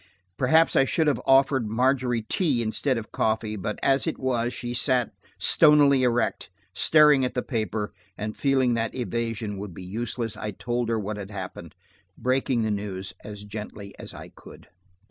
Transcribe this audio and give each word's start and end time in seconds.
Perhaps 0.35 0.75
I 0.75 0.83
should 0.83 1.05
have 1.05 1.21
offered 1.27 1.69
Margery 1.69 2.23
tea 2.23 2.63
instead 2.63 2.97
of 2.97 3.11
coffee. 3.11 3.55
But 3.55 3.77
as 3.83 4.07
it 4.07 4.17
was, 4.17 4.51
she 4.51 4.73
sat, 4.73 5.11
stonily 5.37 6.01
erect, 6.01 6.49
staring 6.73 7.23
at 7.23 7.35
the 7.35 7.43
paper, 7.43 7.93
and 8.17 8.35
feeling 8.35 8.73
that 8.73 8.95
evasion 8.95 9.59
would 9.59 9.75
be 9.75 9.83
useless, 9.85 10.35
I 10.35 10.53
told 10.53 10.89
her 10.89 10.97
what 10.99 11.17
had 11.17 11.29
happened, 11.29 11.75
breaking 12.17 12.63
the 12.63 12.71
news 12.71 13.13
as 13.23 13.43
gently 13.43 13.93
as 13.99 14.11
I 14.11 14.29
could. 14.29 14.69